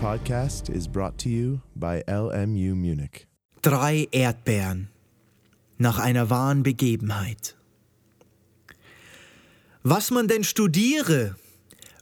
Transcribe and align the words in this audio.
podcast 0.00 0.68
is 0.68 0.86
brought 0.86 1.16
to 1.18 1.28
you 1.28 1.60
by 1.74 2.02
LMU 2.06 2.74
Munich. 2.74 3.26
Drei 3.62 4.06
Erdbeeren 4.12 4.88
nach 5.78 5.98
einer 5.98 6.28
wahren 6.28 6.62
Begebenheit. 6.62 7.56
Was 9.82 10.10
man 10.10 10.28
denn 10.28 10.44
studiere 10.44 11.36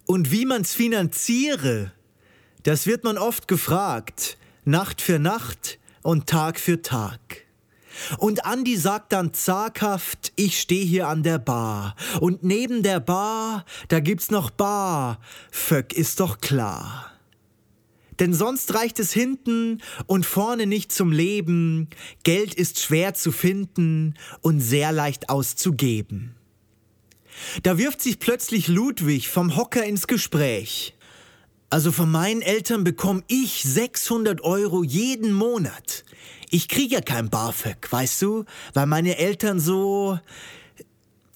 und 0.06 0.32
wie 0.32 0.44
man's 0.44 0.74
finanziere, 0.74 1.92
das 2.64 2.86
wird 2.86 3.04
man 3.04 3.16
oft 3.16 3.46
gefragt, 3.46 4.38
Nacht 4.64 5.00
für 5.00 5.18
Nacht 5.18 5.78
und 6.02 6.26
Tag 6.26 6.58
für 6.58 6.82
Tag. 6.82 7.46
Und 8.18 8.44
Andi 8.44 8.76
sagt 8.76 9.12
dann 9.12 9.32
zaghaft, 9.34 10.32
ich 10.34 10.60
stehe 10.60 10.84
hier 10.84 11.06
an 11.06 11.22
der 11.22 11.38
Bar. 11.38 11.94
Und 12.20 12.42
neben 12.42 12.82
der 12.82 12.98
Bar, 12.98 13.64
da 13.88 14.00
gibt's 14.00 14.32
noch 14.32 14.50
Bar. 14.50 15.20
Föck 15.52 15.92
ist 15.92 16.18
doch 16.18 16.38
klar. 16.38 17.13
Denn 18.20 18.32
sonst 18.32 18.74
reicht 18.74 18.98
es 19.00 19.12
hinten 19.12 19.82
und 20.06 20.26
vorne 20.26 20.66
nicht 20.66 20.92
zum 20.92 21.12
Leben. 21.12 21.88
Geld 22.22 22.54
ist 22.54 22.80
schwer 22.80 23.14
zu 23.14 23.32
finden 23.32 24.14
und 24.40 24.60
sehr 24.60 24.92
leicht 24.92 25.30
auszugeben. 25.30 26.34
Da 27.62 27.78
wirft 27.78 28.00
sich 28.00 28.18
plötzlich 28.18 28.68
Ludwig 28.68 29.28
vom 29.28 29.56
Hocker 29.56 29.84
ins 29.84 30.06
Gespräch. 30.06 30.94
Also 31.70 31.90
von 31.90 32.10
meinen 32.10 32.42
Eltern 32.42 32.84
bekomme 32.84 33.24
ich 33.26 33.62
600 33.64 34.42
Euro 34.42 34.84
jeden 34.84 35.32
Monat. 35.32 36.04
Ich 36.50 36.68
kriege 36.68 36.94
ja 36.94 37.00
kein 37.00 37.30
BAföG, 37.30 37.90
weißt 37.90 38.22
du? 38.22 38.44
Weil 38.74 38.86
meine 38.86 39.18
Eltern 39.18 39.58
so... 39.58 40.18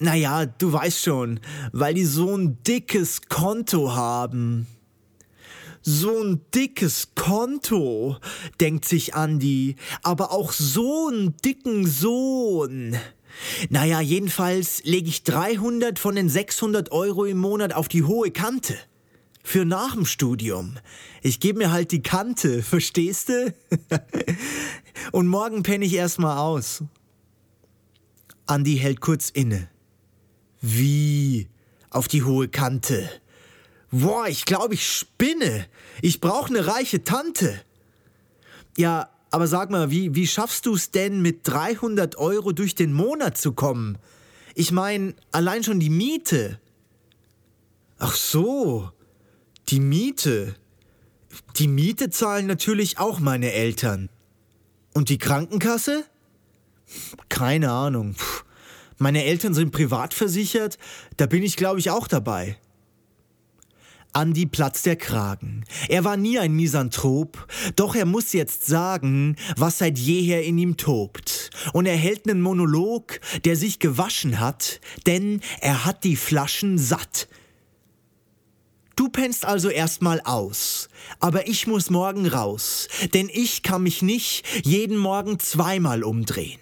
Naja, 0.01 0.47
du 0.47 0.73
weißt 0.73 1.03
schon, 1.03 1.41
weil 1.73 1.93
die 1.95 2.05
so 2.05 2.37
ein 2.37 2.63
dickes 2.63 3.23
Konto 3.23 3.97
haben. 3.97 4.69
So 5.91 6.23
ein 6.23 6.43
dickes 6.55 7.15
Konto, 7.15 8.19
denkt 8.61 8.85
sich 8.85 9.15
Andi, 9.15 9.77
aber 10.03 10.33
auch 10.33 10.53
so 10.53 11.09
einen 11.09 11.35
dicken 11.39 11.87
Sohn. 11.87 12.95
Naja, 13.71 14.03
jedenfalls 14.03 14.85
lege 14.85 15.09
ich 15.09 15.23
300 15.23 15.99
von 15.99 16.15
den 16.15 16.29
600 16.29 16.93
Euro 16.93 17.25
im 17.25 17.39
Monat 17.39 17.73
auf 17.73 17.89
die 17.89 18.03
hohe 18.03 18.31
Kante. 18.31 18.77
Für 19.43 19.65
nach 19.65 19.95
dem 19.95 20.05
Studium. 20.05 20.75
Ich 21.23 21.41
gebe 21.41 21.61
mir 21.61 21.73
halt 21.73 21.91
die 21.91 22.03
Kante, 22.03 22.63
verstehst 22.63 23.31
du? 23.31 23.55
Und 25.13 25.27
morgen 25.27 25.63
penne 25.63 25.87
ich 25.87 25.95
erstmal 25.95 26.37
aus. 26.37 26.85
Andi 28.45 28.77
hält 28.77 29.01
kurz 29.01 29.31
inne. 29.31 29.71
Wie? 30.61 31.49
Auf 31.89 32.09
die 32.09 32.25
hohe 32.25 32.49
Kante? 32.49 33.09
Boah, 33.91 34.29
ich 34.29 34.45
glaube, 34.45 34.75
ich 34.75 34.87
spinne. 34.87 35.67
Ich 36.03 36.21
brauche 36.21 36.51
eine 36.51 36.67
reiche 36.67 37.05
Tante. 37.05 37.61
Ja, 38.77 39.11
aber 39.31 39.47
sag 39.47 39.71
mal, 39.71 39.91
wie, 39.91 40.15
wie 40.15 40.27
schaffst 40.27 40.67
du 40.67 40.75
es 40.75 40.91
denn, 40.91 41.21
mit 41.21 41.41
300 41.45 42.17
Euro 42.17 42.53
durch 42.53 42.75
den 42.75 42.93
Monat 42.93 43.37
zu 43.39 43.53
kommen? 43.53 43.99
Ich 44.55 44.73
meine, 44.73 45.15
allein 45.33 45.65
schon 45.65 45.81
die 45.81 45.91
Miete. 45.91 46.61
Ach 47.99 48.15
so, 48.15 48.91
die 49.69 49.81
Miete. 49.81 50.55
Die 51.57 51.69
Miete 51.69 52.11
zahlen 52.11 52.47
natürlich 52.47 52.99
auch 52.99 53.21
meine 53.21 53.53
Eltern. 53.53 54.09
Und 54.95 55.09
die 55.09 55.19
Krankenkasse? 55.19 56.05
Keine 57.29 57.71
Ahnung. 57.71 58.17
Meine 58.97 59.25
Eltern 59.25 59.55
sind 59.55 59.71
privat 59.71 60.15
versichert, 60.15 60.79
da 61.17 61.27
bin 61.27 61.43
ich, 61.43 61.57
glaube 61.57 61.79
ich, 61.79 61.91
auch 61.91 62.09
dabei. 62.09 62.59
Andi 64.13 64.47
platzt 64.47 64.87
der 64.87 64.97
Kragen. 64.97 65.65
Er 65.89 66.05
war 66.05 66.17
nie 66.17 66.39
ein 66.39 66.53
Misanthrop, 66.53 67.47
doch 67.77 67.95
er 67.95 68.07
muss 68.07 68.33
jetzt 68.33 68.67
sagen, 68.67 69.37
was 69.57 69.79
seit 69.79 69.99
jeher 69.99 70.45
in 70.45 70.59
ihm 70.59 70.77
tobt. 70.77 71.51
Und 71.73 71.87
er 71.87 71.97
hält 71.97 72.27
nen 72.27 72.41
Monolog, 72.41 73.21
der 73.45 73.57
sich 73.57 73.79
gewaschen 73.79 74.41
hat, 74.41 74.81
denn 75.07 75.41
er 75.61 75.85
hat 75.85 76.05
die 76.05 76.17
Flaschen 76.17 76.79
satt. 76.79 77.29
Du 78.97 79.09
pennst 79.09 79.45
also 79.45 79.69
erstmal 79.69 80.21
aus, 80.23 80.89
aber 81.21 81.47
ich 81.47 81.69
muss 81.69 81.89
morgen 81.89 82.27
raus, 82.27 82.89
denn 83.15 83.31
ich 83.33 83.63
kann 83.63 83.85
mich 83.85 84.03
nicht 84.03 84.45
jeden 84.65 84.97
Morgen 84.97 85.39
zweimal 85.39 86.03
umdrehen. 86.03 86.59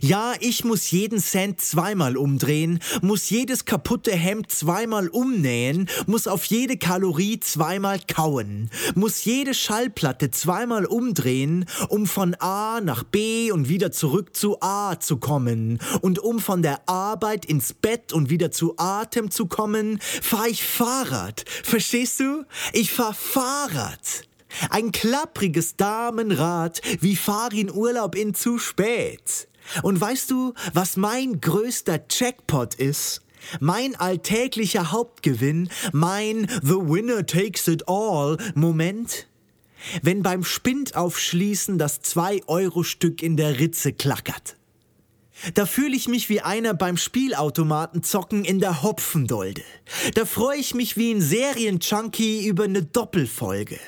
Ja, 0.00 0.34
ich 0.40 0.64
muss 0.64 0.90
jeden 0.90 1.18
Cent 1.18 1.60
zweimal 1.60 2.16
umdrehen, 2.16 2.80
muss 3.02 3.30
jedes 3.30 3.64
kaputte 3.64 4.12
Hemd 4.12 4.50
zweimal 4.50 5.08
umnähen, 5.08 5.88
muss 6.06 6.26
auf 6.26 6.44
jede 6.44 6.76
Kalorie 6.76 7.40
zweimal 7.40 7.98
kauen, 8.06 8.70
muss 8.94 9.24
jede 9.24 9.54
Schallplatte 9.54 10.30
zweimal 10.30 10.84
umdrehen, 10.84 11.64
um 11.88 12.06
von 12.06 12.34
A 12.36 12.80
nach 12.80 13.04
B 13.04 13.50
und 13.52 13.68
wieder 13.68 13.90
zurück 13.90 14.36
zu 14.36 14.60
A 14.60 15.00
zu 15.00 15.16
kommen. 15.16 15.78
Und 16.02 16.18
um 16.18 16.40
von 16.40 16.62
der 16.62 16.88
Arbeit 16.88 17.44
ins 17.44 17.72
Bett 17.72 18.12
und 18.12 18.30
wieder 18.30 18.50
zu 18.50 18.74
Atem 18.76 19.30
zu 19.30 19.46
kommen, 19.46 19.98
fahr 20.00 20.48
ich 20.48 20.62
Fahrrad. 20.62 21.44
Verstehst 21.62 22.20
du? 22.20 22.44
Ich 22.72 22.92
fahr 22.92 23.14
Fahrrad. 23.14 24.24
Ein 24.70 24.92
klappriges 24.92 25.76
Damenrad, 25.76 26.80
wie 27.00 27.16
fahr 27.16 27.52
in 27.52 27.72
Urlaub 27.72 28.14
in 28.14 28.34
zu 28.34 28.58
spät. 28.58 29.48
Und 29.82 30.00
weißt 30.00 30.30
du, 30.30 30.54
was 30.74 30.96
mein 30.96 31.40
größter 31.40 32.00
Jackpot 32.10 32.74
ist? 32.74 33.22
Mein 33.58 33.96
alltäglicher 33.96 34.92
Hauptgewinn, 34.92 35.70
mein 35.92 36.46
The 36.62 36.74
Winner 36.74 37.24
Takes 37.24 37.68
It 37.68 37.88
All 37.88 38.36
Moment? 38.54 39.26
Wenn 40.02 40.22
beim 40.22 40.44
Spindaufschließen 40.44 41.78
das 41.78 42.02
2-Euro-Stück 42.02 43.22
in 43.22 43.36
der 43.36 43.58
Ritze 43.58 43.92
klackert. 43.92 44.56
Da 45.54 45.64
fühle 45.64 45.96
ich 45.96 46.06
mich 46.06 46.28
wie 46.28 46.42
einer 46.42 46.74
beim 46.74 46.98
Spielautomaten 46.98 48.02
zocken 48.02 48.44
in 48.44 48.60
der 48.60 48.82
Hopfendolde. 48.82 49.62
Da 50.14 50.26
freue 50.26 50.58
ich 50.58 50.74
mich 50.74 50.98
wie 50.98 51.12
ein 51.12 51.22
Serienjunkie 51.22 52.46
über 52.46 52.64
eine 52.64 52.82
Doppelfolge. 52.82 53.78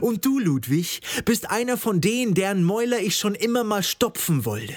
Und 0.00 0.24
du, 0.24 0.38
Ludwig, 0.38 1.00
bist 1.24 1.50
einer 1.50 1.76
von 1.76 2.00
denen, 2.00 2.34
deren 2.34 2.64
Mäuler 2.64 3.00
ich 3.00 3.16
schon 3.16 3.34
immer 3.34 3.64
mal 3.64 3.82
stopfen 3.82 4.44
wollte. 4.44 4.74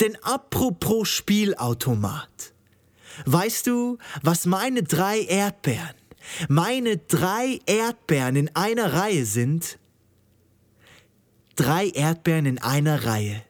Denn 0.00 0.16
apropos 0.22 1.08
Spielautomat. 1.08 2.52
Weißt 3.26 3.66
du, 3.66 3.98
was 4.22 4.46
meine 4.46 4.82
drei 4.82 5.20
Erdbeeren, 5.20 5.94
meine 6.48 6.96
drei 6.96 7.60
Erdbeeren 7.66 8.36
in 8.36 8.56
einer 8.56 8.92
Reihe 8.92 9.24
sind? 9.24 9.78
Drei 11.56 11.88
Erdbeeren 11.88 12.46
in 12.46 12.58
einer 12.58 13.04
Reihe. 13.04 13.42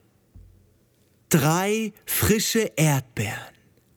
Drei 1.28 1.92
frische 2.06 2.72
Erdbeeren. 2.76 3.38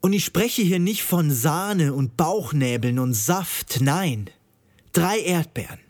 Und 0.02 0.14
ich 0.14 0.26
spreche 0.26 0.62
hier 0.62 0.80
nicht 0.80 1.04
von 1.04 1.32
Sahne 1.32 1.94
und 1.94 2.18
Bauchnäbeln 2.18 3.00
und 3.00 3.14
Saft, 3.14 3.80
nein. 3.82 4.30
Drei 4.92 5.20
Erdbeeren 5.20 5.83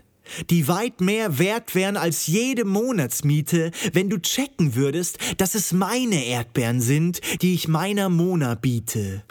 die 0.49 0.67
weit 0.67 1.01
mehr 1.01 1.39
wert 1.39 1.75
wären 1.75 1.97
als 1.97 2.27
jede 2.27 2.65
Monatsmiete, 2.65 3.71
wenn 3.93 4.09
du 4.09 4.21
checken 4.21 4.75
würdest, 4.75 5.17
dass 5.37 5.55
es 5.55 5.71
meine 5.71 6.25
Erdbeeren 6.25 6.81
sind, 6.81 7.21
die 7.41 7.53
ich 7.53 7.67
meiner 7.67 8.09
Mona 8.09 8.55
biete. 8.55 9.23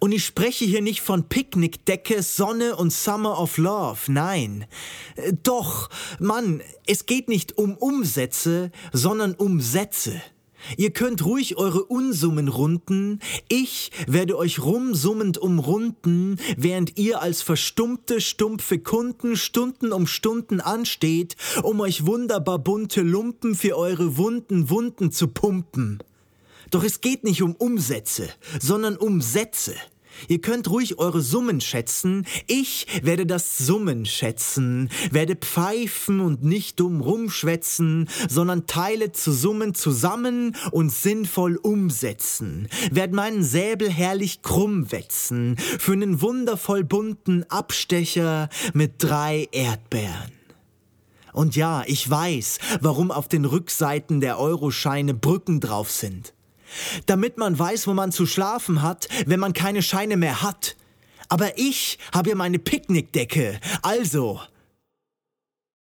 Und 0.00 0.12
ich 0.12 0.24
spreche 0.24 0.64
hier 0.64 0.82
nicht 0.82 1.00
von 1.00 1.28
Picknickdecke, 1.28 2.22
Sonne 2.22 2.76
und 2.76 2.92
Summer 2.92 3.40
of 3.40 3.58
Love, 3.58 4.00
nein. 4.08 4.66
Doch, 5.42 5.88
Mann, 6.18 6.62
es 6.86 7.06
geht 7.06 7.28
nicht 7.28 7.56
um 7.58 7.76
Umsätze, 7.76 8.70
sondern 8.92 9.34
um 9.34 9.60
Sätze. 9.60 10.20
Ihr 10.76 10.90
könnt 10.90 11.24
ruhig 11.24 11.56
eure 11.56 11.84
Unsummen 11.84 12.48
runden, 12.48 13.20
ich 13.48 13.90
werde 14.06 14.36
euch 14.36 14.60
rumsummend 14.60 15.38
umrunden, 15.38 16.36
während 16.56 16.98
ihr 16.98 17.22
als 17.22 17.42
verstummte, 17.42 18.20
stumpfe 18.20 18.78
Kunden 18.78 19.36
Stunden 19.36 19.92
um 19.92 20.06
Stunden 20.06 20.60
ansteht, 20.60 21.36
um 21.62 21.80
euch 21.80 22.06
wunderbar 22.06 22.58
bunte 22.58 23.02
Lumpen 23.02 23.54
für 23.54 23.76
eure 23.76 24.16
wunden 24.16 24.70
Wunden 24.70 25.12
zu 25.12 25.28
pumpen. 25.28 26.02
Doch 26.70 26.84
es 26.84 27.00
geht 27.00 27.24
nicht 27.24 27.42
um 27.42 27.54
Umsätze, 27.54 28.28
sondern 28.60 28.96
um 28.96 29.20
Sätze. 29.20 29.74
Ihr 30.26 30.40
könnt 30.40 30.68
ruhig 30.68 30.98
eure 30.98 31.20
Summen 31.20 31.60
schätzen. 31.60 32.26
Ich 32.46 32.86
werde 33.02 33.26
das 33.26 33.58
Summen 33.58 34.06
schätzen, 34.06 34.90
werde 35.10 35.36
pfeifen 35.36 36.20
und 36.20 36.42
nicht 36.42 36.80
dumm 36.80 37.00
rumschwätzen, 37.00 38.08
sondern 38.28 38.66
Teile 38.66 39.12
zu 39.12 39.32
Summen 39.32 39.74
zusammen 39.74 40.56
und 40.72 40.90
sinnvoll 40.90 41.56
umsetzen. 41.56 42.68
Werd 42.90 43.12
meinen 43.12 43.44
Säbel 43.44 43.90
herrlich 43.90 44.42
krumm 44.42 44.90
wetzen 44.90 45.56
für 45.56 45.92
einen 45.92 46.20
wundervoll 46.20 46.84
bunten 46.84 47.44
Abstecher 47.44 48.48
mit 48.74 48.94
drei 48.98 49.48
Erdbeeren. 49.52 50.32
Und 51.32 51.54
ja, 51.54 51.84
ich 51.86 52.08
weiß, 52.08 52.58
warum 52.80 53.10
auf 53.10 53.28
den 53.28 53.44
Rückseiten 53.44 54.20
der 54.20 54.40
Euroscheine 54.40 55.14
Brücken 55.14 55.60
drauf 55.60 55.90
sind 55.90 56.32
damit 57.06 57.38
man 57.38 57.58
weiß, 57.58 57.86
wo 57.86 57.94
man 57.94 58.12
zu 58.12 58.26
schlafen 58.26 58.82
hat, 58.82 59.08
wenn 59.26 59.40
man 59.40 59.52
keine 59.52 59.82
Scheine 59.82 60.16
mehr 60.16 60.42
hat. 60.42 60.76
Aber 61.28 61.58
ich 61.58 61.98
habe 62.14 62.30
ja 62.30 62.34
meine 62.36 62.58
Picknickdecke, 62.58 63.60
also 63.82 64.40